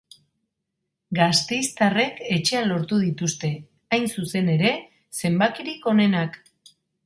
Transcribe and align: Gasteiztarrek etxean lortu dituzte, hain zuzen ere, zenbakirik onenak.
Gasteiztarrek 1.19 2.17
etxean 2.37 2.67
lortu 2.71 2.99
dituzte, 3.03 3.53
hain 3.99 4.11
zuzen 4.17 4.53
ere, 4.57 4.75
zenbakirik 5.23 5.91
onenak. 5.97 6.45